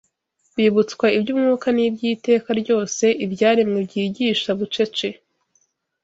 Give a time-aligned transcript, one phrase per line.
[0.55, 5.07] bibutswa iby’umwuka n’iby’iteka ryose ibyaremwe byigisha bucece